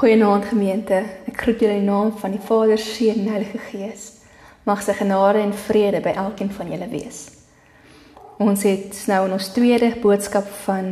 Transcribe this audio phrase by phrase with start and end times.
[0.00, 1.02] Goeienaand gemeente.
[1.28, 4.04] Ek groet julle in die naam van die Vader, Seun en Heilige Gees.
[4.64, 7.18] Mag sy genade en vrede by elkeen van julle wees.
[8.40, 10.88] Ons het nou in ons tweede boodskap van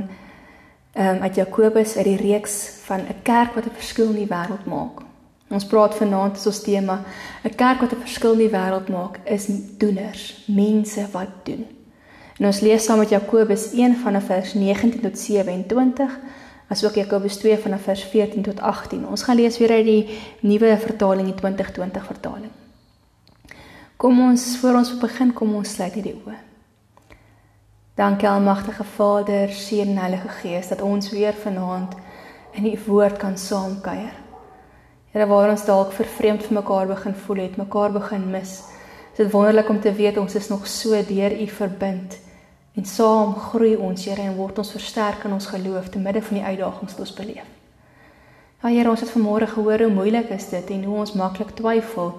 [0.92, 4.32] ehm um, uit Jakobus uit die reeks van 'n kerk wat 'n verskil in die
[4.34, 5.00] wêreld maak.
[5.48, 7.00] Ons praat vanaand as ons tema
[7.44, 9.46] 'n kerk wat 'n verskil in die wêreld maak is
[9.78, 11.64] doeners, mense wat doen.
[12.38, 16.18] En ons lees saam met Jakobus 1 van vers 19 tot 27
[16.68, 19.06] asook Jakobus 2 vanaf vers 14 tot 18.
[19.08, 22.52] Ons gaan lees weer uit die nuwe vertaling, die 2020 vertaling.
[23.96, 26.36] Kom ons voor ons begin, kom ons sluit net die oë.
[27.98, 31.96] Dankie almagtige Vader, Seun en Heilige Gees dat ons weer vanaand
[32.54, 34.14] in U woord kan saamkuier.
[35.10, 38.60] Here waar ons dalk vervreemd vir mekaar begin voel het, mekaar begin mis.
[39.16, 42.14] Dit is wonderlik om te weet ons is nog so deur U verbind.
[42.78, 46.36] En saam groei ons, Here, en word ons versterk in ons geloof te midde van
[46.38, 47.46] die uitdagings wat ons beleef.
[48.62, 52.12] Ja, Here, ons het vanmôre gehoor hoe moeilik is dit en hoe ons maklik twyfel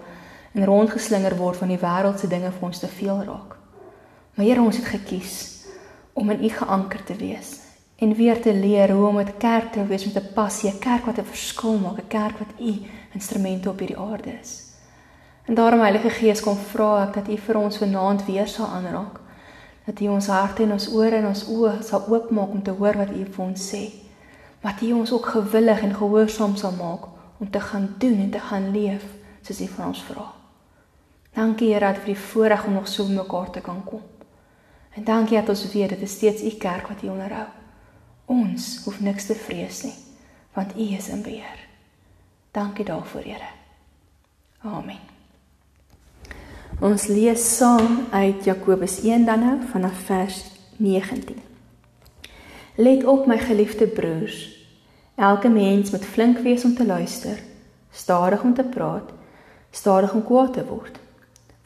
[0.52, 3.54] en rondgeslinger word van die wêreldse dinge vir ons te veel raak.
[4.36, 5.38] Maar Here, ons het gekies
[6.14, 7.56] om in U geanker te wees
[8.04, 11.06] en weer te leer hoe om met kerk te wees met 'n passie, 'n kerk
[11.06, 12.74] wat 'n verskil maak, 'n kerk wat U
[13.14, 14.76] instrumente op hierdie aarde is.
[15.46, 19.20] En daarom Heilige Gees kom vra ek dat U vir ons vanaand weer sal aanraak
[19.90, 23.00] dat U ons harte en ons ore en ons oë sal oopmaak om te hoor
[23.00, 23.88] wat U vir ons sê.
[24.62, 27.08] Wat U ons ook gewillig en gehoorsaam sal maak
[27.40, 29.06] om te gaan doen en te gaan leef
[29.42, 30.28] soos U van ons vra.
[31.34, 34.06] Dankie Here dat vir die voorreg om nog so mekaar te kan kom.
[34.94, 37.48] En dankie dat ons weet dit is steeds U kerk wat U onderhou.
[38.30, 39.96] Ons hoef niks te vrees nie,
[40.54, 41.66] want U is in beheer.
[42.52, 43.56] Dankie daarvoor, Here.
[44.62, 45.09] Amen.
[46.80, 50.36] Ons lees saam uit Jakobus 1 dan nou vanaf vers
[50.78, 51.36] 19.
[52.80, 54.38] Let op my geliefde broers.
[55.20, 57.42] Elke mens moet flink wees om te luister,
[57.92, 59.10] stadig om te praat,
[59.76, 60.96] stadig om kwaad te word.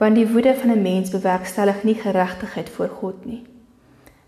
[0.01, 3.43] Want die woede van 'n mens bewerkstellig nie geregtigheid voor God nie.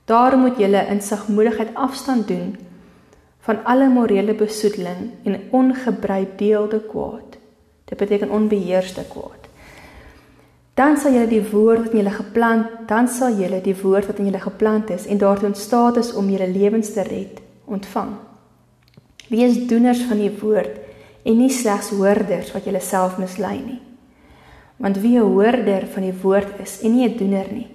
[0.05, 2.57] Daarom moet julle in sagmoedigheid afstand doen
[3.39, 7.37] van alle morele besoedeling en ongebruikdeelde kwaad.
[7.85, 9.44] Dit beteken onbeheerste kwaad
[10.75, 14.17] dan sal julle die woord wat in julle geplant, dan sal julle die woord wat
[14.19, 18.11] in julle geplant is en daartoe in staat is om julle lewens te red, ontvang.
[19.31, 20.81] Wees doeners van die woord
[21.23, 23.79] en nie slegs hoorders wat julle self mislei nie.
[24.77, 27.67] Want wie 'n hoorder van die woord is en nie 'n doener nie,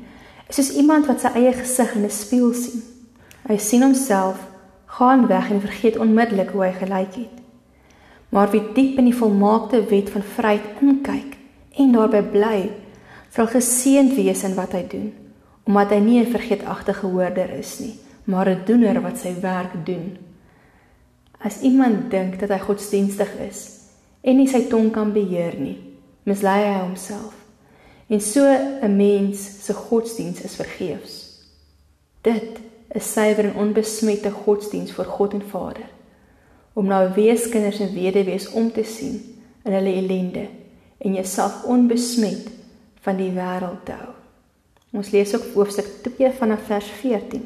[0.48, 2.82] is soos iemand wat sy eie gesig in 'n spieël sien.
[3.48, 4.36] Hy sien homself,
[4.86, 7.36] gaan weg en vergeet onmiddellik hoe hy gelyk het.
[8.28, 11.36] Maar wie diep in die volmaakte wet van vryheid inkyk
[11.76, 12.70] en daarbey bly,
[13.30, 15.12] sal geseënd wees in wat hy doen,
[15.66, 20.18] omdat hy nie 'n vergeetagtige hoorder is nie, maar 'n doener wat sy werk doen.
[21.38, 23.80] As iemand dink dat hy godsdienstig is
[24.20, 25.78] en nie sy tong kan beheer nie,
[26.24, 27.34] mislei hy homself.
[28.08, 28.44] En so
[28.82, 31.40] 'n mens se godsdiens is vergeefs.
[32.22, 32.60] Dit
[32.92, 35.88] is suiwer en onbesmette godsdiens voor God en Vader
[36.72, 40.46] om na weeskinders en weduwees om te sien in hulle ellende
[40.98, 42.59] en jouself onbesmet
[43.04, 44.12] van die wêreld te hou.
[44.92, 47.44] Ons lees ook hoofstuk 2 vanaf vers 14.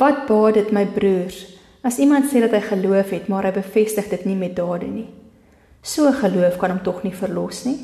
[0.00, 1.44] Wat baat dit my broers
[1.86, 5.06] as iemand sê dat hy geloof het, maar hy bevestig dit nie met dade nie?
[5.84, 7.78] So geloof kan hom tog nie verlos nie.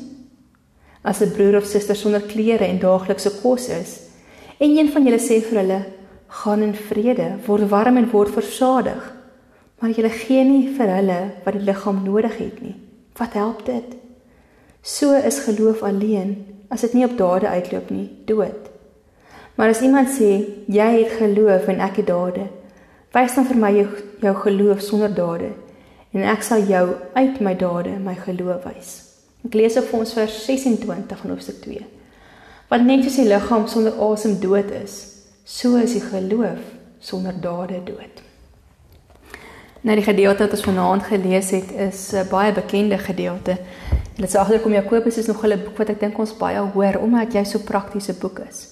[1.03, 3.99] As 'n broer of suster sonder klere en daaglikse kos is,
[4.59, 5.85] en een van julle sê vir hulle:
[6.27, 9.13] "Gaan in vrede, word warm en word versadig,"
[9.79, 12.75] maar julle gee nie vir hulle wat die liggaam nodig het nie.
[13.17, 13.95] Wat help dit?
[14.81, 18.69] So is geloof alleen as dit nie op dade uitloop nie, dood.
[19.55, 20.31] Maar as iemand sê
[20.71, 22.47] jy het geloof en ek het dade,
[23.13, 23.87] wys dan vir my jou,
[24.23, 25.51] jou geloof sonder dade
[26.11, 28.93] en ek sal jou uit my dade my geloof wys.
[29.45, 31.85] Ek lees op ons vers 26 van hoofstuk 2.
[32.71, 34.97] Want net soos die liggaam sonder asem dood is,
[35.43, 36.61] so is die geloof
[37.03, 38.21] sonder dade dood.
[39.81, 43.57] Nou die gedeelte wat ons vanaand gelees het is 'n baie bekende gedeelte
[44.15, 47.33] Dit sê agterkom Jakobus is nog 'n boek wat ek dink ons baie hoor omdat
[47.33, 48.67] jy so praktiese boek is.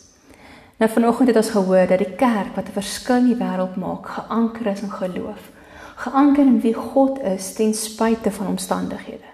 [0.78, 4.08] Nou vanoggend het ons gehoor dat die kerk wat 'n verskil in die wêreld maak,
[4.08, 5.52] geanker is in geloof.
[5.96, 9.30] Geanker in wie God is ten spyte van omstandighede.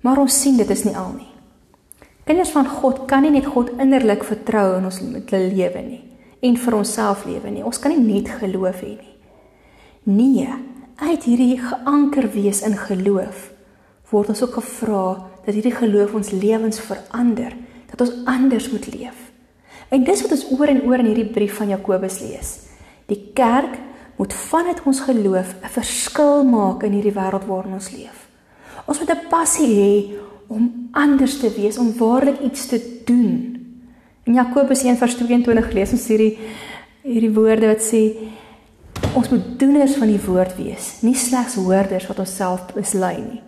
[0.00, 1.32] Maar ons sien dit is nie al nie.
[2.24, 6.04] Kinders van God kan nie net God innerlik vertrou in ons hulle lewe nie
[6.40, 7.64] en vir onsself lewe nie.
[7.64, 9.16] Ons kan nie net geloof hê nie.
[10.02, 10.48] Nee,
[10.96, 13.50] uit hierdie geanker wees in geloof
[14.10, 15.04] word ons ook gevra
[15.44, 17.54] dat hierdie geloof ons lewens verander,
[17.90, 19.18] dat ons anders moet leef.
[19.90, 22.50] En dis wat ons oor en oor in hierdie brief van Jakobus lees.
[23.10, 23.78] Die kerk
[24.20, 28.28] moet vanuit ons geloof 'n verskil maak in hierdie wêreld waarin ons leef.
[28.86, 29.94] Ons moet 'n passie hê
[30.48, 33.56] om anders te wees, om waarlik iets te doen.
[34.24, 36.38] In Jakobus 1:22 lees ons hierdie
[37.02, 38.16] hierdie woorde wat sê
[39.14, 43.40] ons moet doeners van die woord wees, nie slegs hoorders wat onsself beslei nie.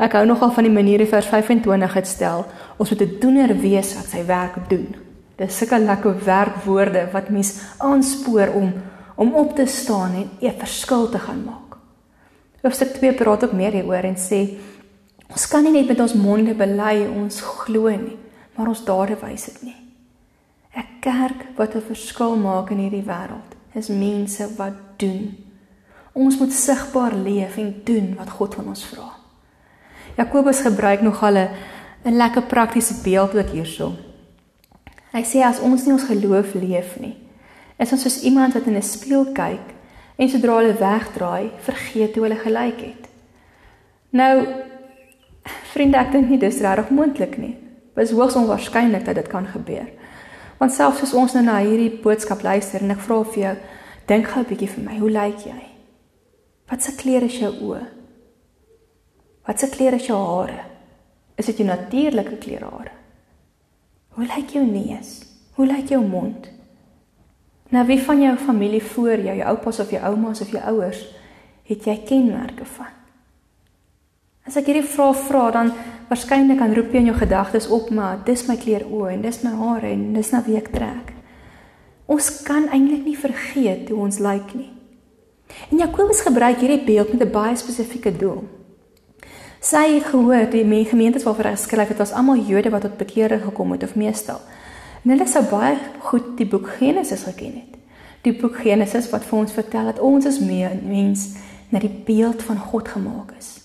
[0.00, 2.46] Ek hou nogal van die manier vers 25 het stel,
[2.80, 4.96] ons moet 'n doener wees wat sy werk doen.
[5.36, 8.72] Dis sulke lekker werkwoorde wat mens aanspoor om
[9.16, 11.76] om op te staan en 'n verskil te gaan maak.
[12.62, 14.58] Hoofstuk 2 praat ook meer hieroor en sê
[15.28, 18.16] ons kan nie net met ons monde bely ons glo nie,
[18.56, 19.76] maar ons dade wys dit nie.
[20.76, 25.36] 'n Kerk wat 'n verskil maak in hierdie wêreld is mense wat doen.
[26.12, 29.19] Ons moet sigbaar leef en doen wat God van ons vra.
[30.20, 31.36] Jakobus gebruik nog al
[32.04, 33.92] 'n lekker praktiese beeld ook hierso.
[35.12, 37.16] Hy sê as ons nie ons geloof leef nie,
[37.78, 39.66] is ons soos iemand wat in 'n spieël kyk
[40.16, 43.08] en sodra hulle wegdraai, vergeet hoe hulle gelyk het.
[44.10, 44.46] Nou
[45.72, 47.56] vriende, ek dink nie dis regtig moontlik nie.
[47.94, 49.88] Dit is hoogs onwaarskynlik dat dit kan gebeur.
[50.58, 53.56] Want selfs as ons nou na hierdie boodskap luister en ek vra vir jou,
[54.06, 55.62] dink gou 'n bietjie vir my, hoe lyk jy?
[56.68, 57.99] Wat se kleure is jou oë?
[59.46, 60.64] Wat se kleure is jou hare?
[61.36, 62.92] Is dit jou natuurlike kleurhare?
[64.16, 65.20] Hoe lyk jou neus?
[65.56, 66.48] Hoe lyk jou mond?
[67.70, 71.04] Nou wie van jou familie voor jou, jou oupas of jou oumas of jou ouers,
[71.70, 72.90] het jy kenmerke van?
[74.46, 75.72] As ek hierdie vraag vra, dan
[76.10, 79.42] waarskynlik kan roep jy in jou gedagtes op, maar dis my kleur oë en dis
[79.46, 81.12] my hare en dis na wie ek trek.
[82.10, 84.72] Ons kan eintlik nie vergeet hoe ons lyk nie.
[85.70, 88.42] En Jakobus gebruik hierdie beeld met 'n baie spesifieke doel.
[89.60, 93.74] Sy gehoor die gemeentes waarvoor hy geskryf het, was almal Jode wat tot bekering gekom
[93.76, 94.40] het of meestal.
[95.04, 95.76] En hulle sou baie
[96.08, 97.76] goed die boek Genesis geken het.
[98.24, 101.26] Die boek Genesis wat vir ons vertel dat ons as mens
[101.68, 103.58] na die beeld van God gemaak is.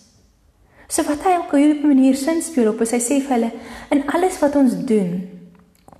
[0.87, 3.51] So wat hy op 'n manier sin speel op, hy sê vir hulle
[3.89, 5.29] in alles wat ons doen,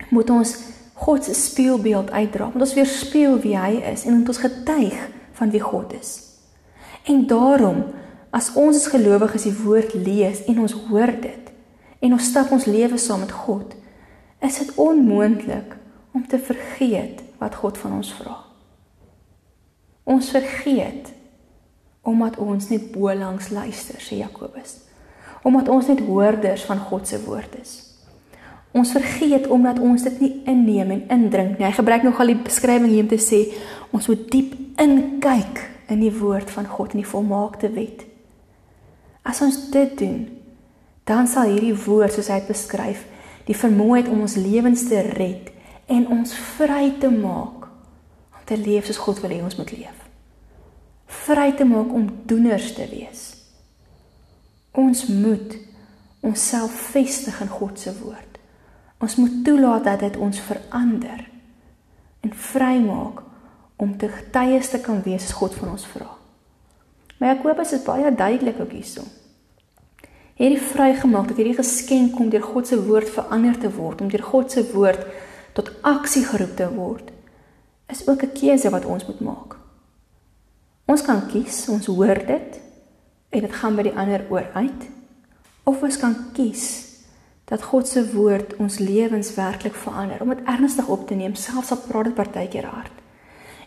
[0.10, 0.56] moet ons
[0.94, 2.50] God se spieelbeeld uitdra.
[2.54, 4.96] Moet ons weerspieël wie hy is en moet ons getuig
[5.34, 6.22] van wie God is.
[7.04, 7.84] En daarom
[8.36, 11.52] As ons as gelowiges die woord lees en ons hoor dit
[12.04, 13.72] en ons stap ons lewe saam met God,
[14.44, 15.78] is dit onmoontlik
[16.14, 18.36] om te vergeet wat God van ons vra.
[20.04, 21.14] Ons vergeet
[22.06, 24.78] omdat ons net bo langs luister, sê Jakobus.
[25.48, 27.74] Omdat ons net hoorders van God se woord is.
[28.76, 31.66] Ons vergeet omdat ons dit nie inneem en indrink nie.
[31.66, 33.46] Hy gebruik nogal die beskrywing hier om te sê
[33.96, 34.54] ons moet diep
[34.84, 38.04] inkyk in die woord van God in die volmaakte wet.
[39.25, 40.22] As ons dit doen,
[41.10, 43.04] dan sal hierdie woord soos hy dit beskryf,
[43.45, 45.51] die vermoë het om ons lewens te red
[45.89, 50.01] en ons vry te maak om te leef soos God wil hê ons moet leef.
[51.25, 53.24] Vry te maak om doeners te wees.
[54.75, 55.57] Ons moet
[56.25, 58.42] onsself vestig in God se woord.
[59.01, 61.25] Ons moet toelaat dat dit ons verander
[62.25, 63.22] en vrymaak
[63.81, 66.10] om te getuies te kan wees God van ons vra.
[67.18, 69.04] Maar Jakobus is baie duidelik ook hierso.
[70.36, 74.24] Hierdie vrygemaak dat hierdie geskenk kom deur God se woord verander te word, om deur
[74.24, 75.06] God se woord
[75.56, 77.12] tot aksie geroep te word,
[77.88, 79.56] is ook 'n keuse wat ons moet maak.
[80.86, 82.60] Ons kan kies, ons hoor dit
[83.30, 84.82] en dit gaan by die ander oor uit,
[85.63, 86.86] of ons kan kies
[87.46, 91.72] dat God se woord ons lewens werklik verander, om dit ernstig op te neem, selfs
[91.72, 92.92] al praat dit partykeer hard.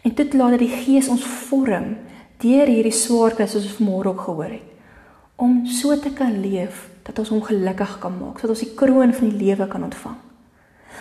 [0.03, 1.97] En dit laat dat die Gees ons vorm
[2.43, 4.69] deur hierdie swaar kry soos ons môre ook gehoor het
[5.39, 9.15] om so te kan leef dat ons hom gelukkig kan maak sodat ons die kroon
[9.15, 10.17] van die lewe kan ontvang.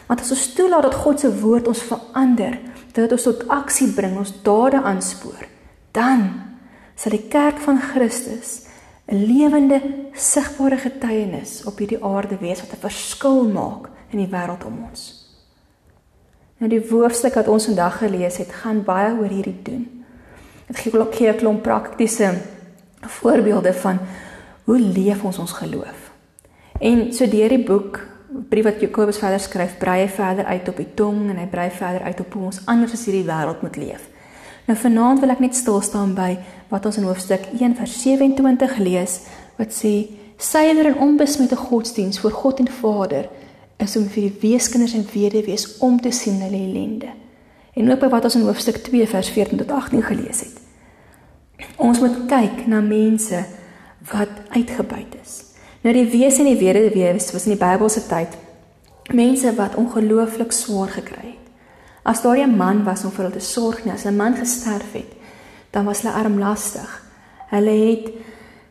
[0.07, 2.59] Want as ons toelaat dat God se woord ons verander
[2.93, 5.47] dat dit ons tot aksie bring ons dade aanspoor
[5.97, 6.29] dan
[6.97, 8.67] sal die kerk van Christus
[9.07, 9.81] 'n lewende
[10.13, 15.25] sigbare getuienis op hierdie aarde wees wat 'n verskil maak in die wêreld om ons.
[16.57, 19.96] Nou die woordstuk wat ons vandag gelees het gaan baie oor hierdie doen
[20.67, 22.33] Dit gee 'n klomp praktiese
[23.01, 23.99] voorbeelde van
[24.63, 26.11] hoe leef ons ons geloof.
[26.79, 28.07] En so deur die boek
[28.49, 31.69] brief wat Jakobus verder skryf, brei hy verder uit op die tong en hy brei
[31.69, 34.09] verder uit op hoe ons anders as hierdie wêreld moet leef.
[34.67, 36.37] Nou vanaand wil ek net stil staan by
[36.69, 39.19] wat ons in hoofstuk 1 vers 27 lees
[39.57, 39.93] wat sê
[40.37, 43.29] suiwer en onbesmette godsdiens voor God en Vader
[43.77, 47.13] is om vir die weeskinders en weduwees om te sien hulle ellende
[47.77, 50.57] en ook by wat ons in hoofstuk 2 vers 14 tot 18 gelees het.
[51.77, 53.43] Ons moet kyk na mense
[54.11, 55.43] wat uitgebuit is.
[55.85, 58.33] Nou die wese en die weduwees was in die Bybelse tyd
[59.13, 61.45] mense wat ongelooflik swaar gekry het.
[62.03, 64.93] As daar 'n man was om vir hulle te sorg, nie as 'n man gesterf
[64.93, 65.11] het,
[65.71, 67.03] dan was hulle armlastig.
[67.49, 68.11] Hulle het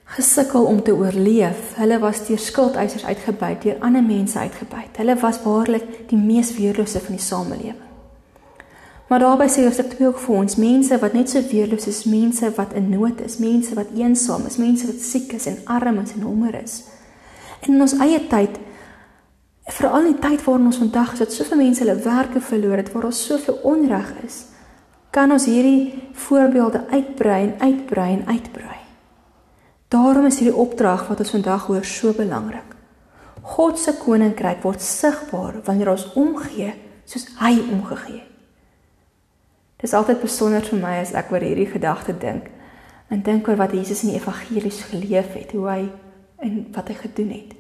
[0.05, 1.75] gesukkel om te oorleef.
[1.77, 4.97] Hulle was deur skuldeisers uitgebuit, deur ander mense uitgebuit.
[4.97, 7.86] Hulle was waarlik die mees weerlose van die samelewing.
[9.07, 12.49] Maar daarbey sê ons dit ook vir ons mense wat net so weerloos is, mense
[12.57, 16.17] wat in nood is, mense wat eensaam is, mense wat siek is en arm is
[16.17, 16.81] en honger is.
[17.63, 18.59] En in ons eie tyd
[19.77, 22.93] veral in die tyd waarin ons vandag is, dat soveel mense hulle werke verloor het,
[22.93, 24.43] waar daar soveel onreg is,
[25.15, 28.81] kan ons hierdie voorbeelde uitbrei en uitbrei en uitbrei.
[29.89, 32.75] Daarom is hierdie opdrag wat ons vandag hoor so belangrik.
[33.57, 36.73] God se koninkryk word sigbaar wanneer ons omgee
[37.07, 38.36] soos hy omgegee het.
[39.77, 42.49] Dit is altyd besonder vir my as ek oor hierdie gedagte dink
[43.13, 45.83] en dink oor wat Jesus in die evangelies geleef het, hoe hy
[46.43, 47.53] en wat hy gedoen het.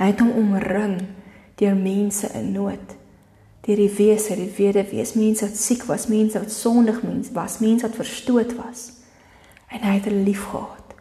[0.00, 0.96] Hy het hom omring
[1.60, 2.96] deur mense in nood.
[3.62, 7.84] Deur die wese, die weduwees, mense wat siek was, mense wat sondig mens was, mense
[7.86, 8.86] wat verstoot was.
[9.68, 10.96] En hy het hulle liefgehad.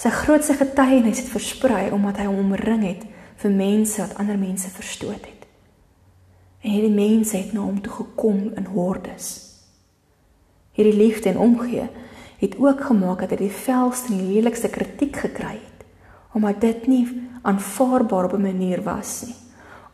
[0.00, 3.04] Sy grootste getuienis het versprei omdat hy hom omring het
[3.38, 5.44] vir mense wat ander mense verstoot het.
[6.64, 9.45] En hierdie mense het na hom toe gekom in hordes.
[10.76, 11.88] Hierdie liefde en omgee
[12.36, 15.72] het ook gemaak dat hy die velste en die lelikste kritiek gekry het
[16.36, 17.04] omdat dit nie
[17.48, 19.36] aanvaarbaar op 'n manier was nie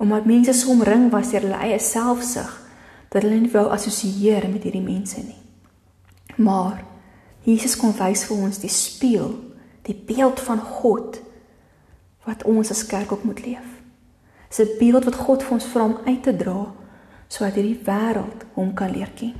[0.03, 2.51] omdat mense so omring was deur hulle eie selfsug
[3.13, 5.39] dat hulle nie wou assosieer met hierdie mense nie.
[6.43, 6.81] Maar
[7.47, 9.35] Jesus kom wys vir ons die spieël,
[9.87, 11.21] die beeld van God
[12.27, 13.69] wat ons as kerk ook moet leef.
[14.49, 16.73] Dis 'n beeld wat God vir ons vra om uit te dra
[17.29, 19.35] sodat hierdie wêreld hom kan leer ken.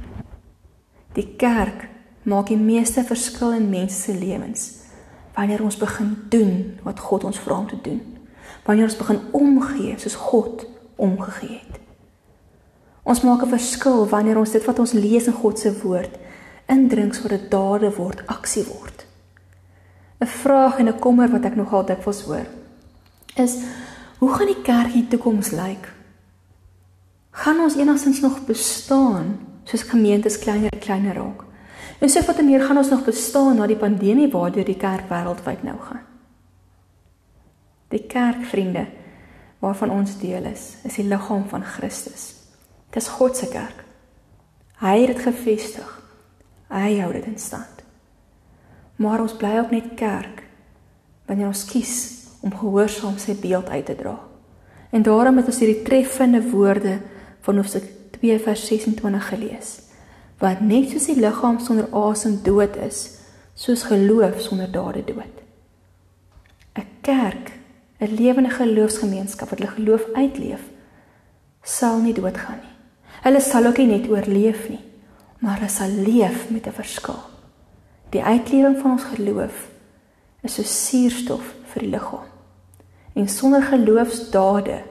[1.15, 1.89] Die kerk
[2.23, 4.71] maak die meeste verskil in mense se lewens
[5.35, 8.01] wanneer ons begin doen wat God ons vra om te doen
[8.67, 10.67] wanneer ons begin omgee soos God
[10.97, 11.81] omgegee het.
[13.03, 16.19] Ons maak 'n verskil wanneer ons dit wat ons lees in God se woord
[16.67, 19.07] indrink sodat dit dade word, aksie word.
[20.21, 22.47] 'n Vraag en 'n kommer wat ek nogal dikwels hoor
[23.37, 23.57] is
[24.19, 25.93] hoe gaan die kerk in die toekoms lyk?
[27.31, 31.45] Gaan ons enigstens nog bestaan soos gemeentes kleiner en kleiner raak?
[32.03, 35.63] En sê wat meer gaan ons nog bestaan na die pandemie waardeur die kerk wêreldwyd
[35.63, 36.03] nou gaan?
[37.93, 38.87] Die kerk, vriende,
[39.63, 42.33] waarvan ons deel is, is die liggaam van Christus.
[42.91, 43.85] Dit is God se kerk.
[44.83, 45.93] Hy het dit gevestig.
[46.73, 47.85] Hy hou dit in stand.
[48.99, 50.43] Maar ons bly ook net kerk
[51.29, 51.95] wanneer ons kies
[52.43, 54.17] om gehoorsaam sy beeld uit te dra.
[54.91, 56.99] En daarom het ons hierdie treffende woorde
[57.47, 57.87] van Hoofstuk
[58.23, 59.71] 2 vers 26 gelees.
[60.39, 63.01] Wat net soos die liggaam sonder asem dood is,
[63.59, 65.37] soos geloof sonder dade dood.
[66.79, 67.51] 'n Kerk
[67.99, 70.63] 'n lewende geloofsgemeenskap wat hulle geloof uitleef,
[71.63, 72.77] sal nie doodgaan nie.
[73.23, 74.85] Hulle sal ook nie net oorleef nie,
[75.39, 77.23] maar hulle sal leef met 'n verskil.
[78.11, 79.69] Die uitlewing van ons geloof
[80.43, 82.31] is so suurstof vir die liggaam.
[83.15, 84.83] En sonder geloofsdade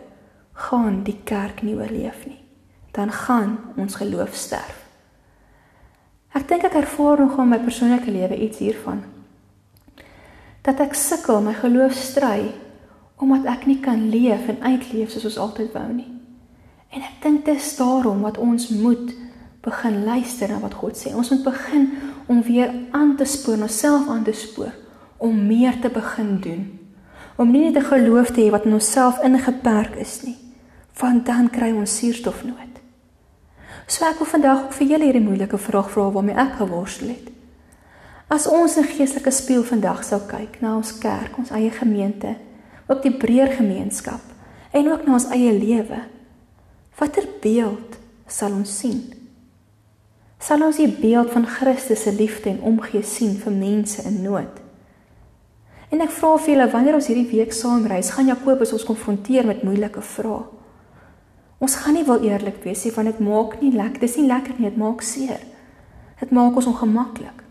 [0.53, 2.40] gaan die kerk nie oorleef nie.
[2.91, 4.77] Dan gaan ons geloof sterf.
[6.31, 9.03] Ek dink ek ervaar nog in my persoonlike lewe iets hiervan.
[10.63, 12.51] Dat ek sukkel my geloof stry
[13.21, 16.09] omdat ek nie kan leef en uitleef soos ons altyd wou nie.
[16.89, 19.11] En ek dink dit is daarom wat ons moet
[19.61, 21.13] begin luister na wat God sê.
[21.13, 21.91] Ons moet begin
[22.31, 24.73] om weer aan te spoor, onsself aan te spoor
[25.21, 26.63] om meer te begin doen.
[27.37, 30.37] Om nie net 'n geloof te hê wat in onsself ingeperk is nie,
[30.97, 32.70] want dan kry ons suurstofnood.
[33.91, 37.25] So ek wil vandag ook vir julle hierdie moeilike vraag vra waarmee ek geworstel het.
[38.31, 42.35] As ons 'n geestelike spieël vandag sou kyk na ons kerk, ons eie gemeente,
[42.87, 44.21] ook die breër gemeenskap
[44.71, 45.99] en ook na ons eie lewe.
[46.97, 49.13] Watter beeld sal ons sien?
[50.39, 54.61] Sal ons die beeld van Christus se liefde en omgee sien vir mense in nood?
[55.89, 59.45] En ek vra vir julle wanneer ons hierdie week saam reis, gaan Jakobus ons konfronteer
[59.45, 60.60] met moeilike vrae.
[61.61, 64.57] Ons gaan nie wil eerlik wees nie, want dit maak nie lekker, dis nie lekker
[64.57, 65.43] nie, dit maak seer.
[66.21, 67.43] Dit maak ons ongemaklik.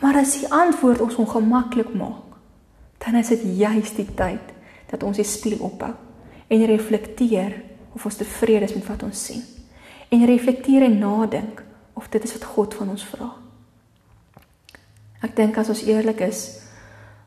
[0.00, 2.36] Maar as die antwoord ons ongemaklik maak,
[3.00, 4.52] dan is dit juist die tyd
[4.90, 5.92] dat ons die spieël ophou
[6.50, 7.54] en reflekteer
[7.94, 9.42] of ons tevrede is met wat ons sien.
[10.12, 11.62] En reflekteer en nadink
[11.96, 13.30] of dit is wat God van ons vra.
[15.24, 16.42] Ek dink as ons eerlik is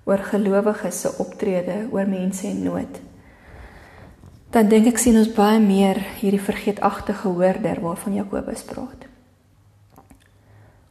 [0.09, 2.99] oor gelowiges se optrede oor mense in nood,
[4.53, 9.07] dan dink ek sien ons baie meer hierdie vergeetagtige hoorder waarvan Jakobus praat.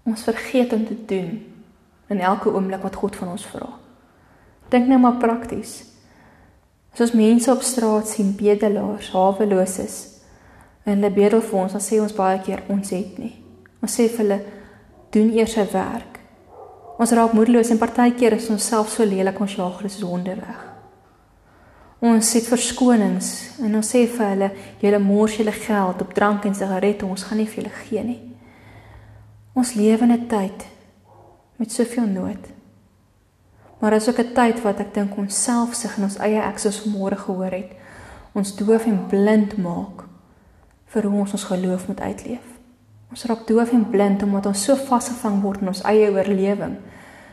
[0.02, 1.36] Ons vergeet om te doen
[2.10, 3.68] in elke oomblik wat God van ons vra.
[4.68, 5.84] Dink nou maar prakties.
[6.92, 10.00] As ons mense op straat sien, bedelaars, haweloses,
[10.84, 13.36] en hulle bedel vir ons, dan sê ons baie keer ons het nie.
[13.80, 14.40] Ons sê vir hulle
[15.14, 16.12] doen eers 'n werk
[17.02, 20.60] Ons raak moedeloos en partykeer is ons self so lelik ons jaag hulle sonde weg.
[22.02, 23.28] Ons het verskonings
[23.62, 24.48] en ons sê vir hulle
[24.82, 28.20] julle mors julle geld op drank en sigarette, ons gaan nie vir julle gee nie.
[29.54, 30.66] Ons lewe in 'n tyd
[31.58, 32.48] met soveel nood.
[33.78, 36.58] Maar as ook 'n tyd wat ek dink ons self sig in ons eie ek
[36.58, 37.70] soos môre gehoor het,
[38.34, 40.04] ons doof en blind maak
[40.86, 42.46] vir hoe ons ons geloof moet uitleef.
[43.10, 46.76] Ons raak doof en blind omdat ons so vasgevang word in ons eie oorlewing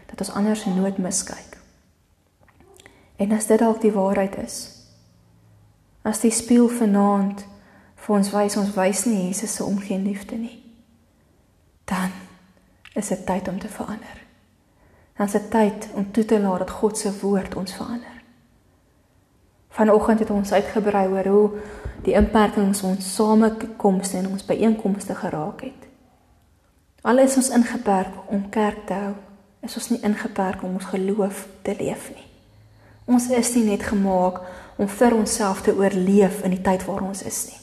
[0.06, 1.49] dat ons ander se nood miskyk.
[3.20, 4.58] En as dit dalk die waarheid is,
[6.08, 7.44] as die spieël vanaand
[8.00, 10.56] vir ons wys ons wys nie Jesus se omgee liefde nie,
[11.90, 12.16] dan
[12.96, 14.22] is dit tyd om te verander.
[15.18, 18.16] Dan is dit tyd om toe te laat dat God se woord ons verander.
[19.76, 21.50] Vanoggend het ons uitgebrei oor hoe
[22.08, 25.92] die inperkings ons samekomste en ons byeenkomste geraak het.
[27.02, 29.14] Al is ons ingeperk om kerk te hou,
[29.68, 32.29] is ons nie ingeperk om ons geloof te leef nie.
[33.10, 34.44] Ons is nie net gemaak
[34.78, 37.58] om vir onsself te oorleef in die tyd waar ons is nie.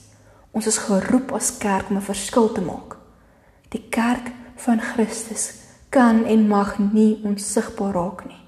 [0.51, 2.97] Ons is geroep as kerk om 'n verskil te maak.
[3.71, 5.55] Die kerk van Christus
[5.89, 8.43] kan en mag nie onsigbaar raak nie.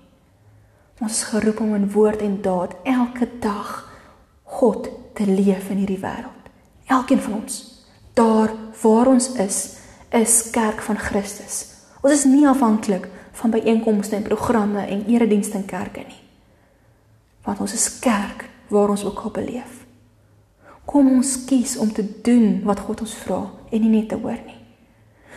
[1.01, 3.89] Ons is geroep om in woord en daad elke dag
[4.43, 6.45] God te leef in hierdie wêreld.
[6.87, 8.51] Elkeen van ons, daar
[8.83, 9.77] waar ons is,
[10.11, 11.67] is kerk van Christus.
[12.03, 16.28] Ons is nie afhanklik van byeenkomste en programme en eredienste in kerke nie.
[17.45, 19.87] Want ons is kerk waar ons ook al beleef.
[20.89, 24.39] Kom ons kies om te doen wat God ons vra en nie net te hoor
[24.47, 24.57] nie.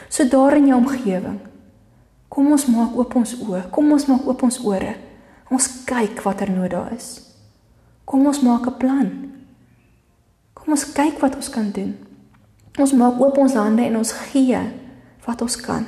[0.10, 1.40] So daar in jou omgewing,
[2.32, 4.96] kom ons maak oop ons oë, kom ons maak oop ons ore.
[5.52, 7.20] Ons kyk watter nood daar is.
[8.08, 9.10] Kom ons maak 'n plan.
[10.54, 11.98] Kom ons kyk wat ons kan doen.
[12.80, 14.60] Ons maak oop ons hande en ons gee
[15.26, 15.86] wat ons kan.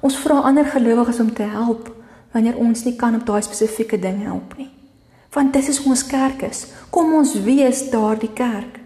[0.00, 1.94] Ons vra ander gelowiges om te help
[2.32, 4.73] wanneer ons nie kan op daai spesifieke ding help nie.
[5.34, 6.66] Want dit is ons kerk is.
[6.90, 8.80] Kom ons wees daardie kerk.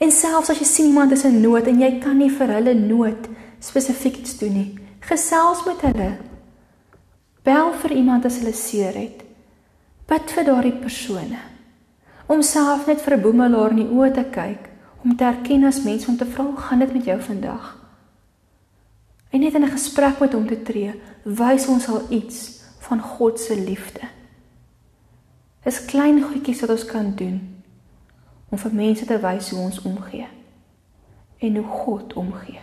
[0.00, 2.74] En selfs as jy sien iemand is in nood en jy kan nie vir hulle
[2.74, 3.28] nood
[3.60, 4.68] spesifiek iets doen nie,
[5.04, 6.10] gesels met hulle.
[7.44, 9.20] Bel vir iemand as hulle seer het.
[10.08, 11.42] Bid vir daardie persone.
[12.30, 14.70] Om self net vir 'n boemelaar in die oë te kyk,
[15.04, 17.76] om te erken as mens om te vra, "Hoe gaan dit met jou vandag?"
[19.32, 20.94] En net in 'n gesprek met hom te tree,
[21.24, 24.19] wys ons al iets van God se liefde.
[25.64, 27.40] Dis klein goedjies wat ons kan doen
[28.48, 30.28] om vir mense te wys hoe ons omgee
[31.40, 32.60] en hoe God omgee.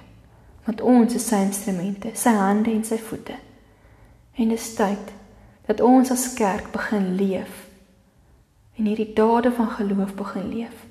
[0.65, 3.38] Want ons is sy instrumente, sy hande en sy voete.
[4.36, 5.13] En dit is tyd
[5.69, 7.63] dat ons as kerk begin leef
[8.77, 10.86] en hierdie dade van geloof begin leef.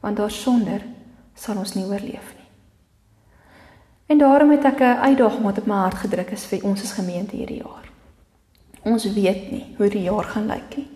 [0.00, 0.84] Want daarsonder
[1.34, 2.48] sal ons nie oorleef nie.
[4.12, 6.92] En daarom het ek 'n uitdaging wat op my hart gedruk is vir ons as
[6.92, 7.88] gemeente hierdie jaar.
[8.82, 10.93] Ons weet nie hoe die jaar gaan lyk nie.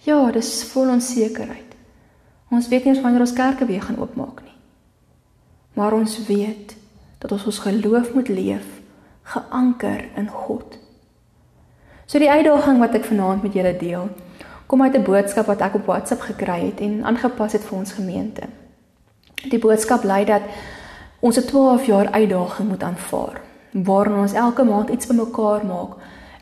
[0.00, 1.74] Ja, dis vol onsekerheid.
[2.50, 4.56] Ons weet nie wanneer ons kerke weer gaan oopmaak nie.
[5.76, 6.76] Maar ons weet
[7.20, 8.66] dat ons ons geloof moet leef
[9.22, 10.78] geanker in God.
[12.06, 14.08] So die uitdaging wat ek vanaand met julle deel,
[14.66, 17.92] kom uit 'n boodskap wat ek op WhatsApp gekry het en aangepas het vir ons
[17.92, 18.42] gemeente.
[19.50, 20.42] Die boodskap lui dat
[21.20, 23.40] ons 'n 12 jaar uitdaging moet aanvaar,
[23.72, 25.92] waarin ons elke maand iets bymekaar maak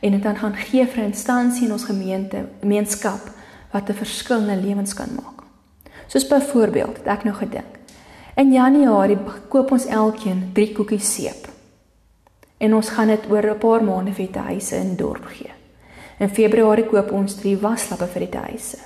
[0.01, 3.21] en dit dan gaan gee vir 'n instansie in ons gemeente, gemeenskap
[3.71, 5.43] wat 'n verskil in lewens kan maak.
[6.07, 7.79] Soos byvoorbeeld, het ek nou gedink.
[8.35, 11.49] In Januarie koop ons elkeen 3 koekies seep.
[12.59, 15.51] En ons gaan dit oor 'n paar maande vir die huise in dorp gee.
[16.19, 18.79] In Februarie koop ons drie waslappe vir die huise.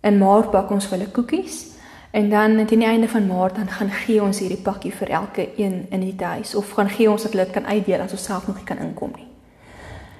[0.00, 1.66] In Maart bak ons vir hulle koekies
[2.10, 5.48] en dan teen die einde van Maart dan gaan gee ons hierdie pakkie vir elke
[5.56, 8.24] een in die huis of gaan gee ons dat hulle dit kan uitdeel as ons
[8.24, 9.26] self nog nie kan inkom nie.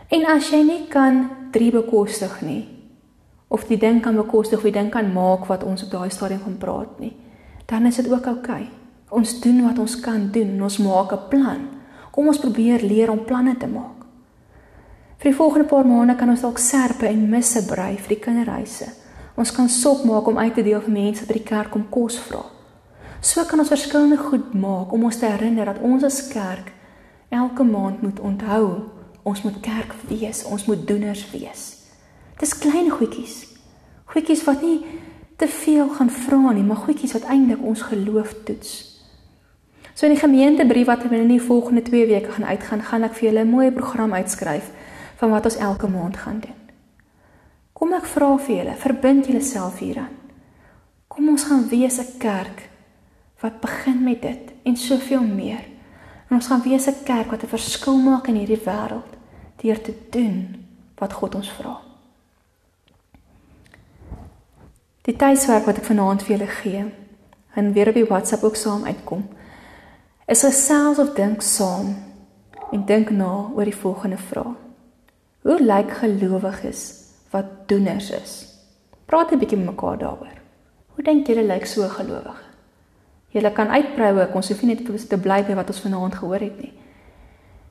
[0.08, 2.73] En as jy nie kan drie bekostig nie
[3.54, 6.42] of die ding kan bekostig of die ding kan maak wat ons op daai stadium
[6.42, 7.12] gaan praat nie,
[7.70, 8.64] dan is dit ook oukei.
[8.64, 8.70] Okay.
[9.14, 11.60] Ons doen wat ons kan doen en ons maak 'n plan.
[12.10, 14.02] Kom ons probeer leer om planne te maak.
[15.18, 18.86] Vir die volgende paar maande kan ons dalk serpe en misse brei vir die kinderhuise.
[19.36, 22.18] Ons kan sop maak om uit te deel vir mense by die kerk om kos
[22.18, 22.44] vra.
[23.20, 26.72] So kan ons verskillende goed maak om ons te herinner dat ons as kerk
[27.30, 28.82] elke maand moet onthou
[29.22, 31.73] ons moet kerk wees, ons moet doeners wees.
[32.38, 33.46] Dis klein goedjies.
[34.10, 34.80] Goedjies wat nie
[35.36, 38.72] te veel gaan vra nie, maar goedjies wat eintlik ons geloof toets.
[39.94, 43.28] So in die gemeentebrief wat binne die volgende 2 weke gaan uitgaan, gaan ek vir
[43.28, 44.70] julle 'n mooi program uitskryf
[45.16, 46.60] van wat ons elke maand gaan doen.
[47.72, 50.14] Kom ek vra vir julle, verbind julleself hieraan.
[51.08, 52.68] Kom ons gaan wees 'n kerk
[53.40, 55.62] wat begin met dit en soveel meer.
[56.28, 59.12] En ons gaan wees 'n kerk wat 'n verskil maak in hierdie wêreld.
[59.56, 61.93] deur te doen wat God ons vra.
[65.04, 66.82] Die tuiswerk wat ek vanaand vir julle gee,
[67.54, 69.26] en weer op die WhatsApp ook saam uitkom,
[70.32, 71.90] is gesels of dink saam
[72.72, 74.56] en dink na oor die volgende vraag.
[75.44, 76.80] Hoe lyk gelowiges
[77.34, 78.32] wat doeners is?
[79.04, 80.40] Praat 'n bietjie met mekaar daaroor.
[80.94, 82.48] Hoe dink julle lyk so gelowige?
[83.28, 86.40] Julle kan uitbrei ook, ons hoef nie net te bly by wat ons vanaand gehoor
[86.40, 86.72] het nie.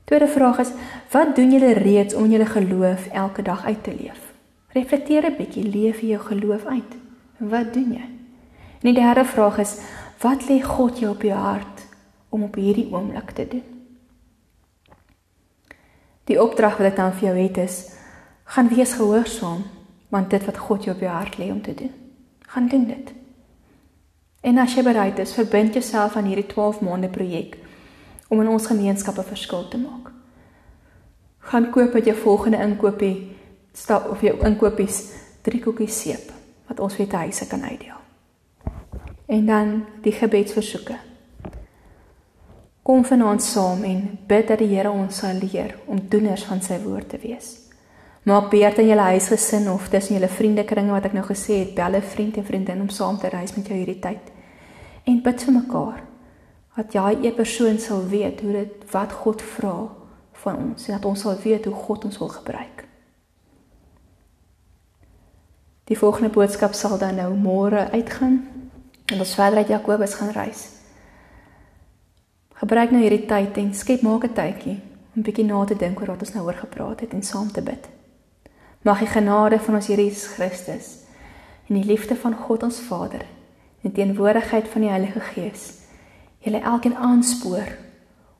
[0.05, 0.71] Tweede vraag is,
[1.11, 4.33] wat doen julle reeds om julle geloof elke dag uit te leef?
[4.67, 7.02] Reflekteer 'n bietjie, leef jy jou geloof uit?
[7.37, 8.07] Wat doen jy?
[8.83, 9.77] En die derde vraag is,
[10.21, 11.85] wat lê God jou op jou hart
[12.29, 13.63] om op hierdie oomblik te doen?
[16.29, 17.77] Die opdrag wat ek dan vir jou het is,
[18.43, 19.63] gaan wees gehoorsaam,
[20.13, 21.91] want dit wat God jou op jou hart lê om te doen,
[22.53, 23.13] gaan doen dit.
[24.43, 27.57] En as jy bereid is, verbind jouself aan hierdie 12 maande projek
[28.27, 30.11] om in ons gemeenskap 'n verskil te maak.
[31.39, 33.35] Gaan koop met jou volgende inkoopie
[33.73, 36.42] stap of jou inkopies 3 koekies seep
[36.73, 37.99] wat ons vir die huise kan uitdeel.
[39.25, 40.97] En dan die gebedsversoeke.
[42.83, 46.81] Kom vanaand saam en bid dat die Here ons sal leer om doeners van sy
[46.83, 47.53] woord te wees.
[48.27, 51.95] Maak beurt in julle huisgesin of tussen julle vriendekringe wat ek nou gesê het, bel
[51.95, 54.31] 'n vriend en vriendin om saam te reis met jou hierdie tyd.
[55.05, 56.03] En bid vir mekaar
[56.75, 59.89] dat jy 'n persoon sal weet hoe dit wat God vra
[60.31, 62.92] van ons en dat ons sal weet hoe God ons wil gebruik.
[65.83, 68.37] Die volgende boodskap sal dan nou môre uitgaan
[69.05, 70.69] en ons verder uit Jakobus gaan reis.
[72.53, 74.79] Gebruik nou hierdie tyd en skep maak 'n tydjie
[75.15, 77.61] om bietjie na te dink oor wat ons nou oor gepraat het en saam te
[77.61, 77.89] bid.
[78.81, 80.97] Mag die genade van ons Here Jesus Christus
[81.67, 83.21] en die liefde van God ons Vader
[83.81, 85.71] en die teenwoordigheid van die Heilige Gees
[86.39, 87.77] julle elkeen aanspoor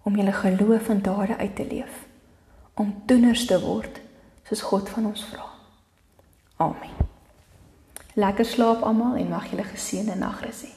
[0.03, 2.07] om julle geloof en dade uit te leef
[2.73, 4.01] om doeners te word
[4.43, 5.45] soos God van ons vra.
[6.57, 7.02] Amen.
[8.15, 10.72] Lekker slaap almal en mag julle geseënde nagrus hê.